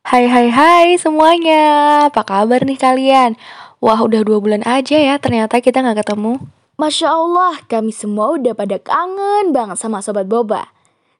Hai 0.00 0.24
hai 0.32 0.48
hai 0.48 0.96
semuanya, 0.96 1.62
apa 2.08 2.24
kabar 2.24 2.64
nih 2.64 2.80
kalian? 2.80 3.36
Wah 3.84 4.00
udah 4.00 4.24
dua 4.24 4.40
bulan 4.40 4.64
aja 4.64 4.96
ya 4.96 5.20
ternyata 5.20 5.60
kita 5.60 5.84
nggak 5.84 6.00
ketemu 6.00 6.40
Masya 6.80 7.12
Allah, 7.12 7.60
kami 7.68 7.92
semua 7.92 8.32
udah 8.32 8.56
pada 8.56 8.80
kangen 8.80 9.52
banget 9.52 9.76
sama 9.76 10.00
Sobat 10.00 10.24
Boba. 10.24 10.72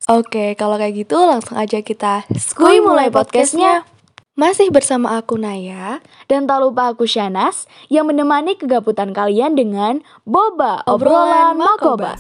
Oke, 0.09 0.57
kalau 0.57 0.81
kayak 0.81 0.97
gitu 0.97 1.21
langsung 1.21 1.61
aja 1.61 1.85
kita 1.85 2.25
Skuy 2.33 2.81
mulai 2.81 3.13
podcastnya. 3.13 3.85
Masih 4.33 4.73
bersama 4.73 5.21
aku 5.21 5.37
Naya 5.37 6.01
Dan 6.25 6.49
tak 6.49 6.65
lupa 6.65 6.89
aku 6.89 7.05
Shanas 7.05 7.69
yang 7.93 8.09
menemani 8.09 8.57
kegabutan 8.57 9.13
kalian 9.13 9.61
dengan 9.61 10.01
Boba, 10.25 10.81
obrolan 10.89 11.61
Makoba. 11.61 12.17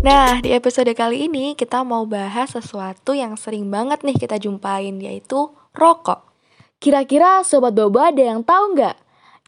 Nah, 0.00 0.40
di 0.40 0.56
episode 0.56 0.88
kali 0.96 1.28
ini 1.28 1.52
kita 1.52 1.84
mau 1.84 2.08
bahas 2.08 2.56
sesuatu 2.56 3.12
yang 3.12 3.36
sering 3.36 3.68
banget 3.68 4.00
nih 4.00 4.16
kita 4.16 4.40
jumpain 4.40 4.96
yaitu 4.96 5.52
rokok 5.76 6.24
Kira-kira 6.80 7.44
Sobat 7.44 7.76
Boba 7.76 8.08
ada 8.08 8.24
yang 8.24 8.40
tahu 8.40 8.72
nggak? 8.72 8.96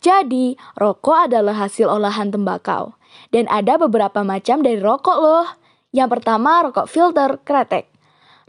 Jadi, 0.05 0.61
rokok 0.77 1.33
adalah 1.33 1.57
hasil 1.57 1.89
olahan 1.89 2.29
tembakau. 2.29 2.93
Dan 3.33 3.49
ada 3.49 3.81
beberapa 3.81 4.21
macam 4.21 4.61
dari 4.61 4.77
rokok 4.77 5.17
loh. 5.17 5.49
Yang 5.97 6.21
pertama, 6.21 6.69
rokok 6.69 6.85
filter 6.85 7.41
kretek. 7.41 7.89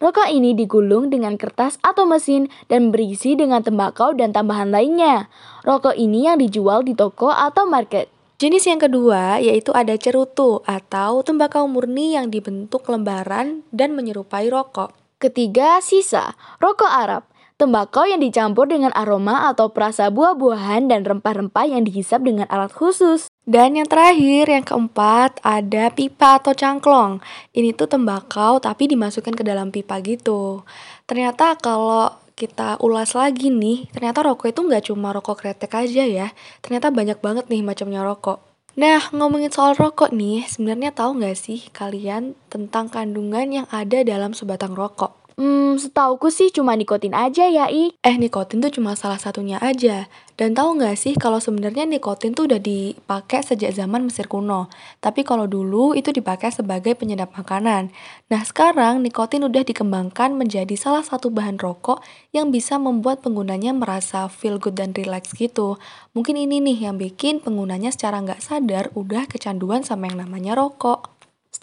Rokok 0.03 0.27
ini 0.27 0.51
digulung 0.51 1.07
dengan 1.07 1.39
kertas 1.39 1.79
atau 1.79 2.03
mesin 2.03 2.51
dan 2.67 2.91
berisi 2.91 3.39
dengan 3.39 3.63
tembakau 3.63 4.11
dan 4.11 4.35
tambahan 4.35 4.75
lainnya. 4.75 5.31
Rokok 5.63 5.95
ini 5.95 6.27
yang 6.27 6.35
dijual 6.35 6.83
di 6.83 6.99
toko 6.99 7.31
atau 7.31 7.63
market. 7.63 8.11
Jenis 8.43 8.67
yang 8.67 8.75
kedua 8.75 9.39
yaitu 9.39 9.71
ada 9.71 9.95
cerutu 9.95 10.59
atau 10.67 11.23
tembakau 11.23 11.63
murni 11.63 12.19
yang 12.19 12.27
dibentuk 12.27 12.83
lembaran 12.91 13.63
dan 13.71 13.95
menyerupai 13.95 14.51
rokok. 14.51 14.91
Ketiga, 15.15 15.79
sisa, 15.79 16.35
rokok 16.59 16.91
Arab. 16.91 17.23
Tembakau 17.55 18.03
yang 18.03 18.19
dicampur 18.19 18.67
dengan 18.67 18.91
aroma 18.99 19.47
atau 19.47 19.71
perasa 19.71 20.11
buah-buahan 20.11 20.91
dan 20.91 21.07
rempah-rempah 21.07 21.71
yang 21.71 21.87
dihisap 21.87 22.19
dengan 22.19 22.43
alat 22.51 22.75
khusus. 22.75 23.31
Dan 23.47 23.79
yang 23.79 23.87
terakhir, 23.87 24.51
yang 24.51 24.67
keempat, 24.67 25.39
ada 25.39 25.87
pipa 25.95 26.43
atau 26.43 26.51
cangklong. 26.51 27.23
Ini 27.55 27.71
tuh 27.71 27.87
tembakau 27.87 28.59
tapi 28.59 28.91
dimasukkan 28.91 29.39
ke 29.39 29.43
dalam 29.47 29.71
pipa 29.71 30.03
gitu. 30.03 30.67
Ternyata 31.07 31.55
kalau 31.63 32.22
kita 32.33 32.81
ulas 32.81 33.15
lagi 33.15 33.53
nih, 33.53 33.89
ternyata 33.93 34.25
rokok 34.25 34.51
itu 34.51 34.61
nggak 34.65 34.83
cuma 34.91 35.15
rokok 35.15 35.45
kretek 35.45 35.71
aja 35.73 36.03
ya. 36.03 36.27
Ternyata 36.59 36.91
banyak 36.91 37.23
banget 37.23 37.45
nih 37.47 37.63
macamnya 37.63 38.03
rokok. 38.03 38.41
Nah, 38.73 38.99
ngomongin 39.13 39.53
soal 39.53 39.77
rokok 39.77 40.09
nih, 40.09 40.49
sebenarnya 40.49 40.91
tahu 40.91 41.21
nggak 41.21 41.37
sih 41.37 41.69
kalian 41.69 42.33
tentang 42.49 42.89
kandungan 42.89 43.63
yang 43.63 43.67
ada 43.69 44.01
dalam 44.01 44.33
sebatang 44.33 44.73
rokok? 44.73 45.22
Hmm, 45.33 45.81
setauku 45.81 46.29
sih 46.29 46.53
cuma 46.53 46.77
nikotin 46.77 47.17
aja 47.17 47.49
ya, 47.49 47.65
I. 47.65 47.97
Eh, 48.05 48.15
nikotin 48.21 48.61
tuh 48.61 48.69
cuma 48.69 48.93
salah 48.93 49.17
satunya 49.17 49.57
aja. 49.57 50.05
Dan 50.33 50.57
tahu 50.57 50.81
nggak 50.81 50.97
sih 50.97 51.13
kalau 51.13 51.37
sebenarnya 51.37 51.85
nikotin 51.85 52.33
tuh 52.33 52.49
udah 52.49 52.57
dipakai 52.57 53.45
sejak 53.45 53.69
zaman 53.69 54.09
Mesir 54.09 54.25
kuno. 54.25 54.65
Tapi 54.97 55.21
kalau 55.21 55.45
dulu 55.45 55.93
itu 55.93 56.09
dipakai 56.09 56.49
sebagai 56.49 56.97
penyedap 56.97 57.37
makanan. 57.37 57.93
Nah, 58.33 58.41
sekarang 58.41 59.05
nikotin 59.05 59.45
udah 59.45 59.61
dikembangkan 59.61 60.33
menjadi 60.33 60.73
salah 60.73 61.05
satu 61.05 61.29
bahan 61.29 61.61
rokok 61.61 62.01
yang 62.33 62.49
bisa 62.49 62.81
membuat 62.81 63.21
penggunanya 63.21 63.77
merasa 63.77 64.25
feel 64.25 64.57
good 64.57 64.73
dan 64.73 64.89
relax 64.97 65.37
gitu. 65.37 65.77
Mungkin 66.17 66.33
ini 66.33 66.57
nih 66.61 66.89
yang 66.89 66.97
bikin 66.97 67.37
penggunanya 67.37 67.93
secara 67.93 68.17
nggak 68.25 68.41
sadar 68.41 68.89
udah 68.97 69.29
kecanduan 69.29 69.85
sama 69.85 70.09
yang 70.09 70.25
namanya 70.25 70.57
rokok. 70.57 71.12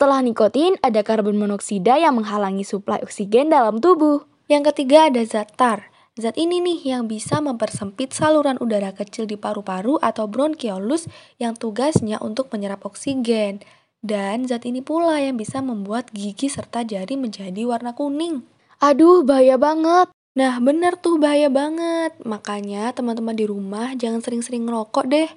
Setelah 0.00 0.24
nikotin, 0.24 0.80
ada 0.80 1.04
karbon 1.04 1.36
monoksida 1.36 2.00
yang 2.00 2.16
menghalangi 2.16 2.64
suplai 2.64 3.04
oksigen 3.04 3.52
dalam 3.52 3.84
tubuh. 3.84 4.24
Yang 4.48 4.72
ketiga 4.72 5.12
ada 5.12 5.20
zat 5.28 5.52
tar. 5.60 5.92
Zat 6.16 6.40
ini 6.40 6.56
nih 6.64 6.96
yang 6.96 7.04
bisa 7.04 7.44
mempersempit 7.44 8.16
saluran 8.16 8.56
udara 8.64 8.96
kecil 8.96 9.28
di 9.28 9.36
paru-paru 9.36 10.00
atau 10.00 10.24
bronkiolus 10.24 11.04
yang 11.36 11.52
tugasnya 11.52 12.16
untuk 12.16 12.48
menyerap 12.48 12.80
oksigen. 12.88 13.60
Dan 14.00 14.48
zat 14.48 14.64
ini 14.64 14.80
pula 14.80 15.20
yang 15.20 15.36
bisa 15.36 15.60
membuat 15.60 16.08
gigi 16.16 16.48
serta 16.48 16.80
jari 16.80 17.20
menjadi 17.20 17.60
warna 17.68 17.92
kuning. 17.92 18.40
Aduh, 18.80 19.20
bahaya 19.20 19.60
banget. 19.60 20.08
Nah, 20.32 20.64
bener 20.64 20.96
tuh 20.96 21.20
bahaya 21.20 21.52
banget. 21.52 22.16
Makanya 22.24 22.96
teman-teman 22.96 23.36
di 23.36 23.44
rumah 23.44 23.92
jangan 24.00 24.24
sering-sering 24.24 24.64
ngerokok 24.64 25.04
deh. 25.12 25.28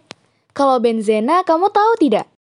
Kalau 0.56 0.80
benzena, 0.80 1.44
kamu 1.44 1.68
tahu 1.68 2.00
tidak? 2.00 2.31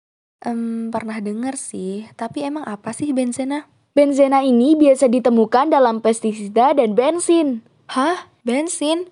Um, 0.42 0.90
pernah 0.90 1.22
dengar 1.22 1.54
sih, 1.54 2.10
tapi 2.18 2.42
emang 2.42 2.66
apa 2.66 2.90
sih 2.90 3.14
benzena? 3.14 3.70
Benzena 3.94 4.42
ini 4.42 4.74
biasa 4.74 5.06
ditemukan 5.06 5.70
dalam 5.70 6.02
pestisida 6.02 6.74
dan 6.74 6.98
bensin. 6.98 7.62
Hah? 7.86 8.26
Bensin? 8.42 9.06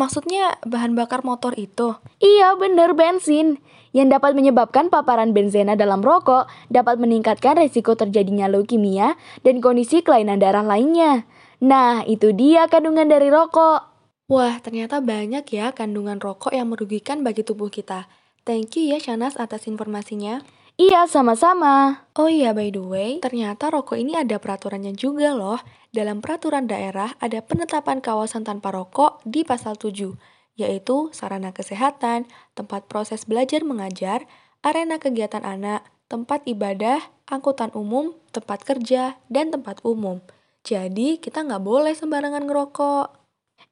Maksudnya 0.00 0.56
bahan 0.64 0.96
bakar 0.96 1.20
motor 1.20 1.52
itu? 1.60 2.00
Iya, 2.16 2.56
bener 2.56 2.96
bensin. 2.96 3.60
Yang 3.92 4.16
dapat 4.16 4.32
menyebabkan 4.32 4.88
paparan 4.88 5.36
benzena 5.36 5.76
dalam 5.76 6.00
rokok 6.00 6.48
dapat 6.72 6.96
meningkatkan 6.96 7.60
resiko 7.60 7.92
terjadinya 7.92 8.48
leukemia 8.48 9.20
dan 9.44 9.60
kondisi 9.60 10.00
kelainan 10.00 10.40
darah 10.40 10.64
lainnya. 10.64 11.28
Nah, 11.60 12.06
itu 12.08 12.32
dia 12.32 12.70
kandungan 12.72 13.10
dari 13.10 13.28
rokok. 13.28 13.84
Wah, 14.30 14.56
ternyata 14.62 15.02
banyak 15.02 15.44
ya 15.50 15.74
kandungan 15.74 16.22
rokok 16.22 16.54
yang 16.54 16.70
merugikan 16.72 17.26
bagi 17.26 17.44
tubuh 17.44 17.68
kita. 17.68 18.06
Thank 18.46 18.80
you 18.80 18.94
ya 18.94 19.02
Shanas 19.02 19.36
atas 19.36 19.68
informasinya. 19.68 20.40
Iya, 20.80 21.04
sama-sama. 21.04 22.08
Oh 22.16 22.32
iya, 22.32 22.56
by 22.56 22.72
the 22.72 22.80
way, 22.80 23.10
ternyata 23.20 23.68
rokok 23.68 24.00
ini 24.00 24.16
ada 24.16 24.40
peraturannya 24.40 24.96
juga 24.96 25.36
loh. 25.36 25.60
Dalam 25.92 26.24
peraturan 26.24 26.64
daerah 26.64 27.12
ada 27.20 27.44
penetapan 27.44 28.00
kawasan 28.00 28.48
tanpa 28.48 28.72
rokok 28.72 29.20
di 29.28 29.44
pasal 29.44 29.76
7, 29.76 30.16
yaitu 30.56 31.12
sarana 31.12 31.52
kesehatan, 31.52 32.24
tempat 32.56 32.88
proses 32.88 33.28
belajar 33.28 33.60
mengajar, 33.60 34.24
arena 34.64 34.96
kegiatan 34.96 35.44
anak, 35.44 35.84
tempat 36.08 36.48
ibadah, 36.48 37.04
angkutan 37.28 37.68
umum, 37.76 38.16
tempat 38.32 38.64
kerja, 38.64 39.20
dan 39.28 39.52
tempat 39.52 39.84
umum. 39.84 40.24
Jadi, 40.64 41.20
kita 41.20 41.44
nggak 41.44 41.60
boleh 41.60 41.92
sembarangan 41.92 42.48
ngerokok. 42.48 43.06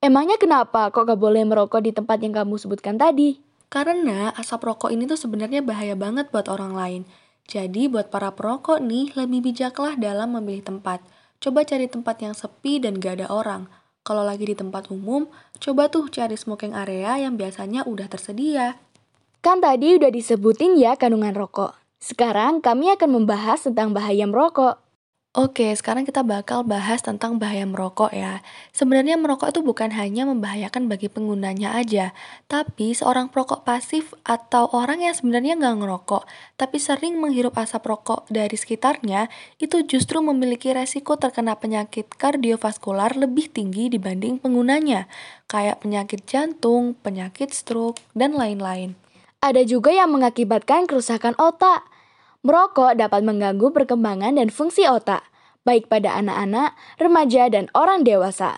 Emangnya 0.04 0.36
kenapa 0.36 0.92
kok 0.92 1.08
gak 1.08 1.16
boleh 1.16 1.40
merokok 1.48 1.80
di 1.80 1.96
tempat 1.96 2.20
yang 2.20 2.36
kamu 2.36 2.60
sebutkan 2.60 3.00
tadi? 3.00 3.47
Karena 3.69 4.33
asap 4.33 4.65
rokok 4.65 4.89
ini 4.89 5.05
tuh 5.05 5.21
sebenarnya 5.21 5.61
bahaya 5.61 5.93
banget 5.93 6.33
buat 6.33 6.49
orang 6.49 6.73
lain. 6.73 7.03
Jadi 7.49 7.89
buat 7.89 8.12
para 8.12 8.33
perokok 8.33 8.81
nih, 8.81 9.12
lebih 9.17 9.53
bijaklah 9.53 9.97
dalam 9.97 10.37
memilih 10.37 10.65
tempat. 10.65 11.01
Coba 11.41 11.65
cari 11.65 11.89
tempat 11.89 12.21
yang 12.21 12.33
sepi 12.37 12.81
dan 12.81 12.97
gak 12.97 13.21
ada 13.21 13.29
orang. 13.33 13.69
Kalau 14.05 14.25
lagi 14.25 14.49
di 14.49 14.56
tempat 14.56 14.89
umum, 14.89 15.29
coba 15.61 15.93
tuh 15.93 16.09
cari 16.09 16.33
smoking 16.33 16.73
area 16.73 17.21
yang 17.21 17.37
biasanya 17.37 17.84
udah 17.84 18.09
tersedia. 18.09 18.81
Kan 19.45 19.61
tadi 19.61 20.00
udah 20.00 20.09
disebutin 20.09 20.81
ya 20.81 20.97
kandungan 20.97 21.37
rokok. 21.37 21.77
Sekarang 22.00 22.65
kami 22.65 22.89
akan 22.97 23.21
membahas 23.21 23.69
tentang 23.69 23.93
bahaya 23.93 24.25
merokok. 24.25 24.81
Oke, 25.37 25.69
sekarang 25.77 26.09
kita 26.09 26.25
bakal 26.25 26.65
bahas 26.65 27.05
tentang 27.05 27.37
bahaya 27.37 27.69
merokok 27.69 28.16
ya. 28.16 28.41
Sebenarnya 28.72 29.21
merokok 29.21 29.53
itu 29.53 29.61
bukan 29.61 29.93
hanya 29.93 30.25
membahayakan 30.25 30.89
bagi 30.89 31.12
penggunanya 31.12 31.77
aja, 31.77 32.16
tapi 32.49 32.97
seorang 32.97 33.28
perokok 33.28 33.61
pasif 33.61 34.17
atau 34.25 34.72
orang 34.72 35.05
yang 35.05 35.12
sebenarnya 35.12 35.61
nggak 35.61 35.84
ngerokok, 35.84 36.25
tapi 36.56 36.81
sering 36.81 37.21
menghirup 37.21 37.61
asap 37.61 37.93
rokok 37.93 38.25
dari 38.33 38.56
sekitarnya, 38.56 39.28
itu 39.61 39.84
justru 39.84 40.25
memiliki 40.25 40.72
resiko 40.72 41.21
terkena 41.21 41.61
penyakit 41.61 42.09
kardiovaskular 42.09 43.12
lebih 43.12 43.53
tinggi 43.53 43.93
dibanding 43.93 44.41
penggunanya, 44.41 45.12
kayak 45.44 45.84
penyakit 45.84 46.25
jantung, 46.25 46.97
penyakit 47.05 47.53
stroke, 47.53 48.00
dan 48.17 48.33
lain-lain. 48.33 48.97
Ada 49.44 49.61
juga 49.69 49.93
yang 49.93 50.09
mengakibatkan 50.09 50.88
kerusakan 50.88 51.37
otak. 51.37 51.97
Merokok 52.48 52.97
dapat 52.97 53.28
mengganggu 53.28 53.76
perkembangan 53.76 54.41
dan 54.41 54.48
fungsi 54.48 54.88
otak, 54.88 55.20
baik 55.69 55.92
pada 55.92 56.16
anak-anak, 56.16 56.72
remaja, 56.96 57.44
dan 57.52 57.69
orang 57.76 58.08
dewasa. 58.08 58.56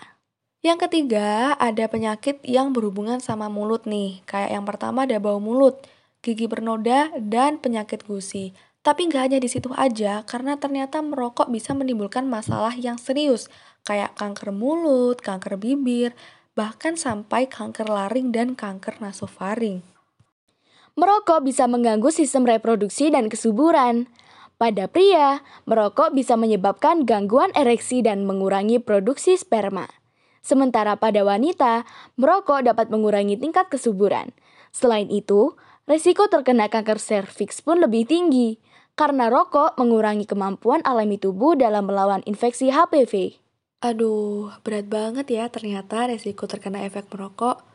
Yang 0.63 0.87
ketiga, 0.87 1.59
ada 1.59 1.91
penyakit 1.91 2.39
yang 2.47 2.71
berhubungan 2.71 3.19
sama 3.19 3.51
mulut 3.51 3.83
nih. 3.83 4.23
Kayak 4.23 4.55
yang 4.55 4.63
pertama 4.63 5.03
ada 5.03 5.19
bau 5.19 5.43
mulut, 5.43 5.83
gigi 6.23 6.47
bernoda, 6.47 7.11
dan 7.19 7.59
penyakit 7.59 8.07
gusi. 8.07 8.55
Tapi 8.79 9.11
nggak 9.11 9.27
hanya 9.27 9.39
di 9.43 9.51
situ 9.51 9.67
aja, 9.75 10.23
karena 10.23 10.55
ternyata 10.55 11.03
merokok 11.03 11.51
bisa 11.51 11.75
menimbulkan 11.75 12.23
masalah 12.23 12.71
yang 12.79 12.95
serius, 12.95 13.51
kayak 13.83 14.15
kanker 14.15 14.55
mulut, 14.55 15.19
kanker 15.19 15.59
bibir, 15.59 16.15
bahkan 16.55 16.95
sampai 16.95 17.43
kanker 17.43 17.91
laring 17.91 18.31
dan 18.31 18.55
kanker 18.55 19.03
nasofaring. 19.03 19.83
Merokok 20.99 21.47
bisa 21.47 21.67
mengganggu 21.71 22.11
sistem 22.11 22.43
reproduksi 22.43 23.07
dan 23.11 23.31
kesuburan. 23.31 24.11
Pada 24.59 24.85
pria, 24.91 25.41
merokok 25.65 26.13
bisa 26.13 26.37
menyebabkan 26.37 27.07
gangguan 27.07 27.49
ereksi 27.57 28.03
dan 28.05 28.27
mengurangi 28.27 28.77
produksi 28.77 29.39
sperma. 29.39 29.89
Sementara 30.41 30.97
pada 30.97 31.21
wanita, 31.25 31.85
merokok 32.17 32.65
dapat 32.65 32.91
mengurangi 32.91 33.37
tingkat 33.37 33.69
kesuburan. 33.71 34.33
Selain 34.69 35.09
itu, 35.09 35.57
resiko 35.89 36.29
terkena 36.29 36.69
kanker 36.69 37.01
serviks 37.01 37.61
pun 37.61 37.81
lebih 37.81 38.05
tinggi. 38.05 38.59
karena 38.95 39.31
rokok 39.31 39.79
mengurangi 39.79 40.27
kemampuan 40.27 40.83
alami 40.83 41.15
tubuh 41.15 41.55
dalam 41.55 41.87
melawan 41.87 42.21
infeksi 42.27 42.69
HPV. 42.69 43.39
Aduh, 43.81 44.53
berat 44.61 44.85
banget 44.91 45.25
ya 45.31 45.49
ternyata 45.49 46.05
resiko 46.05 46.45
terkena 46.45 46.85
efek 46.85 47.09
merokok. 47.09 47.65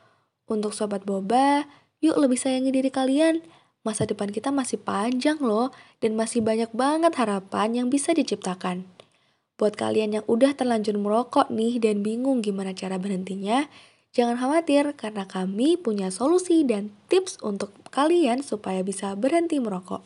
Untuk 0.46 0.70
sobat 0.70 1.02
boba, 1.02 1.66
yuk 2.06 2.16
lebih 2.16 2.38
sayangi 2.38 2.70
diri 2.70 2.88
kalian. 2.94 3.42
Masa 3.82 4.06
depan 4.06 4.30
kita 4.30 4.54
masih 4.54 4.78
panjang 4.78 5.38
loh, 5.42 5.74
dan 5.98 6.14
masih 6.14 6.42
banyak 6.42 6.70
banget 6.70 7.14
harapan 7.18 7.74
yang 7.74 7.88
bisa 7.90 8.14
diciptakan. 8.14 8.86
Buat 9.56 9.74
kalian 9.74 10.20
yang 10.20 10.24
udah 10.30 10.54
terlanjur 10.54 10.94
merokok 11.00 11.50
nih 11.50 11.82
dan 11.82 12.06
bingung 12.06 12.44
gimana 12.44 12.76
cara 12.76 13.00
berhentinya, 13.00 13.66
jangan 14.14 14.38
khawatir 14.38 14.94
karena 14.94 15.26
kami 15.26 15.80
punya 15.80 16.12
solusi 16.14 16.62
dan 16.62 16.94
tips 17.10 17.40
untuk 17.40 17.72
kalian 17.88 18.44
supaya 18.46 18.84
bisa 18.86 19.16
berhenti 19.18 19.58
merokok. 19.58 20.04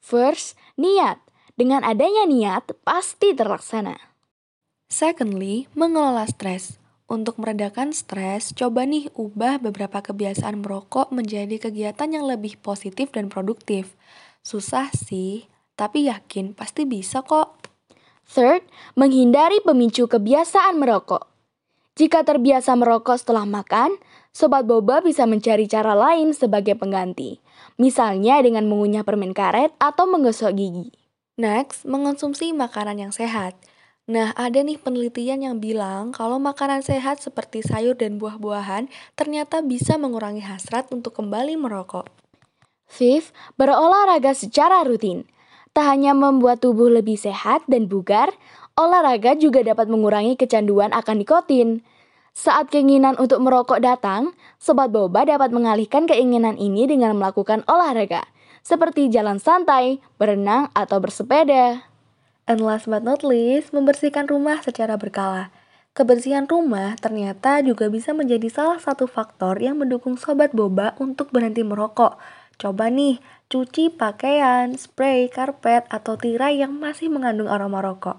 First, 0.00 0.56
niat. 0.80 1.20
Dengan 1.60 1.84
adanya 1.84 2.24
niat, 2.24 2.72
pasti 2.88 3.36
terlaksana. 3.36 4.00
Secondly, 4.88 5.68
mengelola 5.76 6.24
stres. 6.24 6.79
Untuk 7.10 7.42
meredakan 7.42 7.90
stres, 7.90 8.54
coba 8.54 8.86
nih 8.86 9.10
ubah 9.18 9.58
beberapa 9.58 9.98
kebiasaan 9.98 10.62
merokok 10.62 11.10
menjadi 11.10 11.58
kegiatan 11.58 12.06
yang 12.06 12.22
lebih 12.22 12.54
positif 12.62 13.10
dan 13.10 13.26
produktif. 13.26 13.98
Susah 14.46 14.94
sih, 14.94 15.50
tapi 15.74 16.06
yakin 16.06 16.54
pasti 16.54 16.86
bisa 16.86 17.26
kok. 17.26 17.58
Third, 18.30 18.62
menghindari 18.94 19.58
pemicu 19.58 20.06
kebiasaan 20.06 20.78
merokok. 20.78 21.26
Jika 21.98 22.22
terbiasa 22.22 22.78
merokok 22.78 23.18
setelah 23.18 23.42
makan, 23.42 23.98
sobat 24.30 24.62
boba 24.70 25.02
bisa 25.02 25.26
mencari 25.26 25.66
cara 25.66 25.98
lain 25.98 26.30
sebagai 26.30 26.78
pengganti. 26.78 27.42
Misalnya 27.74 28.38
dengan 28.38 28.70
mengunyah 28.70 29.02
permen 29.02 29.34
karet 29.34 29.74
atau 29.82 30.06
menggosok 30.06 30.54
gigi. 30.54 30.94
Next, 31.34 31.82
mengonsumsi 31.82 32.54
makanan 32.54 33.02
yang 33.02 33.10
sehat. 33.10 33.58
Nah, 34.10 34.34
ada 34.34 34.58
nih 34.58 34.74
penelitian 34.74 35.38
yang 35.38 35.56
bilang 35.62 36.10
kalau 36.10 36.42
makanan 36.42 36.82
sehat 36.82 37.22
seperti 37.22 37.62
sayur 37.62 37.94
dan 37.94 38.18
buah-buahan 38.18 38.90
ternyata 39.14 39.62
bisa 39.62 39.94
mengurangi 40.02 40.42
hasrat 40.42 40.90
untuk 40.90 41.14
kembali 41.14 41.54
merokok. 41.54 42.10
Fifth, 42.90 43.30
berolahraga 43.54 44.34
secara 44.34 44.82
rutin. 44.82 45.30
Tak 45.70 45.94
hanya 45.94 46.10
membuat 46.10 46.58
tubuh 46.58 46.90
lebih 46.90 47.14
sehat 47.14 47.62
dan 47.70 47.86
bugar, 47.86 48.34
olahraga 48.74 49.38
juga 49.38 49.62
dapat 49.62 49.86
mengurangi 49.86 50.34
kecanduan 50.34 50.90
akan 50.90 51.22
nikotin. 51.22 51.86
Saat 52.34 52.74
keinginan 52.74 53.14
untuk 53.14 53.38
merokok 53.38 53.78
datang, 53.78 54.34
sobat 54.58 54.90
boba 54.90 55.22
dapat 55.22 55.54
mengalihkan 55.54 56.10
keinginan 56.10 56.58
ini 56.58 56.90
dengan 56.90 57.14
melakukan 57.14 57.62
olahraga, 57.70 58.26
seperti 58.66 59.06
jalan 59.06 59.38
santai, 59.38 60.02
berenang, 60.18 60.66
atau 60.74 60.98
bersepeda. 60.98 61.89
And 62.50 62.58
last 62.58 62.90
but 62.90 63.06
not 63.06 63.22
least, 63.22 63.70
membersihkan 63.70 64.26
rumah 64.26 64.58
secara 64.58 64.98
berkala. 64.98 65.54
Kebersihan 65.94 66.50
rumah 66.50 66.98
ternyata 66.98 67.62
juga 67.62 67.86
bisa 67.86 68.10
menjadi 68.10 68.50
salah 68.50 68.82
satu 68.82 69.06
faktor 69.06 69.62
yang 69.62 69.78
mendukung 69.78 70.18
sobat 70.18 70.50
boba 70.50 70.98
untuk 70.98 71.30
berhenti 71.30 71.62
merokok. 71.62 72.18
Coba 72.58 72.90
nih, 72.90 73.22
cuci 73.46 73.94
pakaian, 73.94 74.74
spray, 74.74 75.30
karpet, 75.30 75.86
atau 75.94 76.18
tirai 76.18 76.58
yang 76.58 76.74
masih 76.74 77.06
mengandung 77.06 77.46
aroma 77.46 77.86
rokok. 77.86 78.18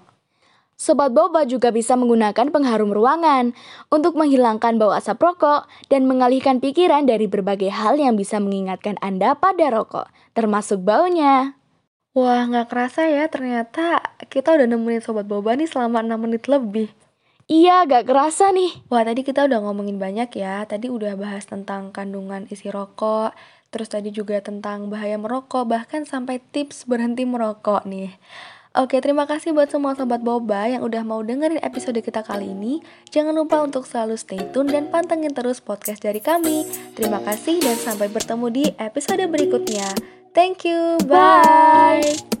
Sobat 0.82 1.14
Boba 1.14 1.46
juga 1.46 1.70
bisa 1.70 1.94
menggunakan 1.94 2.50
pengharum 2.50 2.90
ruangan 2.90 3.54
untuk 3.86 4.18
menghilangkan 4.18 4.82
bau 4.82 4.90
asap 4.90 5.22
rokok 5.22 5.70
dan 5.86 6.10
mengalihkan 6.10 6.58
pikiran 6.58 7.06
dari 7.06 7.30
berbagai 7.30 7.70
hal 7.70 8.00
yang 8.02 8.18
bisa 8.18 8.42
mengingatkan 8.42 8.98
Anda 8.98 9.38
pada 9.38 9.70
rokok, 9.70 10.10
termasuk 10.34 10.82
baunya. 10.82 11.61
Wah, 12.12 12.44
nggak 12.44 12.68
kerasa 12.68 13.08
ya 13.08 13.24
ternyata 13.32 14.04
kita 14.28 14.52
udah 14.52 14.68
nemenin 14.68 15.00
Sobat 15.00 15.24
Boba 15.24 15.56
nih 15.56 15.64
selama 15.64 16.04
6 16.04 16.20
menit 16.20 16.44
lebih. 16.44 16.92
Iya, 17.50 17.84
gak 17.84 18.06
kerasa 18.06 18.54
nih. 18.54 18.86
Wah, 18.86 19.02
tadi 19.02 19.26
kita 19.26 19.44
udah 19.44 19.60
ngomongin 19.60 19.98
banyak 19.98 20.30
ya. 20.38 20.62
Tadi 20.64 20.86
udah 20.88 21.18
bahas 21.18 21.42
tentang 21.44 21.90
kandungan 21.90 22.46
isi 22.48 22.70
rokok, 22.70 23.34
terus 23.74 23.90
tadi 23.90 24.14
juga 24.14 24.38
tentang 24.40 24.88
bahaya 24.88 25.18
merokok, 25.18 25.66
bahkan 25.66 26.06
sampai 26.06 26.38
tips 26.38 26.86
berhenti 26.86 27.26
merokok 27.26 27.84
nih. 27.84 28.14
Oke, 28.72 29.04
terima 29.04 29.28
kasih 29.28 29.52
buat 29.52 29.68
semua 29.68 29.92
sobat 29.92 30.24
boba 30.24 30.64
yang 30.64 30.80
udah 30.80 31.04
mau 31.04 31.20
dengerin 31.20 31.60
episode 31.60 32.00
kita 32.00 32.24
kali 32.24 32.56
ini. 32.56 32.80
Jangan 33.12 33.36
lupa 33.36 33.60
untuk 33.60 33.84
selalu 33.84 34.16
stay 34.16 34.40
tune 34.48 34.72
dan 34.72 34.88
pantengin 34.88 35.36
terus 35.36 35.60
podcast 35.60 36.00
dari 36.00 36.24
kami. 36.24 36.64
Terima 36.96 37.20
kasih 37.20 37.60
dan 37.60 37.76
sampai 37.76 38.08
bertemu 38.08 38.46
di 38.48 38.64
episode 38.80 39.28
berikutnya. 39.28 40.21
Thank 40.34 40.64
you, 40.64 40.98
bye. 41.00 42.00
bye. 42.02 42.38